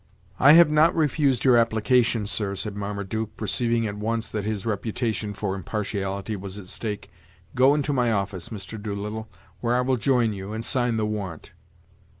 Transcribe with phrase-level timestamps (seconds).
[0.39, 5.35] "I have not refused your application, sir," said Marmaduke, perceiving at once that his reputation
[5.35, 7.11] for impartiality was at stake;
[7.53, 8.81] "go into my office, Mr.
[8.81, 9.29] Doolittle,
[9.59, 11.51] where I will join you, and sign the warrant."